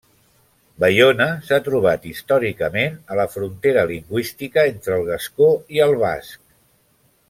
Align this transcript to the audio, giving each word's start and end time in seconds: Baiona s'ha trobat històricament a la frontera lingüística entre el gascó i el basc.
Baiona 0.83 1.27
s'ha 1.49 1.59
trobat 1.67 2.07
històricament 2.13 2.97
a 3.15 3.19
la 3.21 3.27
frontera 3.35 3.87
lingüística 3.95 4.67
entre 4.75 5.01
el 5.01 5.09
gascó 5.15 5.55
i 5.79 5.89
el 5.91 5.99
basc. 6.07 6.47